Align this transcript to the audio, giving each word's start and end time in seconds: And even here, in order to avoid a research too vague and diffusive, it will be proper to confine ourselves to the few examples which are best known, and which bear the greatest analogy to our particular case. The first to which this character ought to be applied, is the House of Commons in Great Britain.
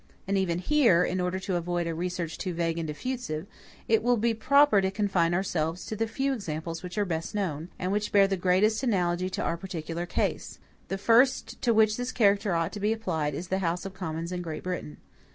And 0.27 0.35
even 0.35 0.57
here, 0.57 1.03
in 1.03 1.21
order 1.21 1.37
to 1.41 1.57
avoid 1.57 1.85
a 1.85 1.93
research 1.93 2.39
too 2.39 2.55
vague 2.55 2.79
and 2.79 2.87
diffusive, 2.87 3.45
it 3.87 4.01
will 4.01 4.17
be 4.17 4.33
proper 4.33 4.81
to 4.81 4.89
confine 4.89 5.35
ourselves 5.35 5.85
to 5.85 5.95
the 5.95 6.07
few 6.07 6.33
examples 6.33 6.81
which 6.81 6.97
are 6.97 7.05
best 7.05 7.35
known, 7.35 7.69
and 7.77 7.91
which 7.91 8.11
bear 8.11 8.27
the 8.27 8.35
greatest 8.35 8.81
analogy 8.81 9.29
to 9.29 9.43
our 9.43 9.57
particular 9.57 10.07
case. 10.07 10.57
The 10.87 10.97
first 10.97 11.61
to 11.61 11.71
which 11.71 11.97
this 11.97 12.11
character 12.11 12.55
ought 12.55 12.71
to 12.73 12.79
be 12.79 12.91
applied, 12.93 13.35
is 13.35 13.49
the 13.49 13.59
House 13.59 13.85
of 13.85 13.93
Commons 13.93 14.31
in 14.31 14.41
Great 14.41 14.63
Britain. 14.63 14.97